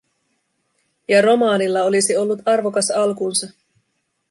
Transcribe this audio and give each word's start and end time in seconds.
Ja 1.07 1.21
romaanilla 1.21 1.83
olisi 1.83 2.17
ollut 2.17 2.39
arvokas 2.45 2.91
alkunsa. 2.91 3.47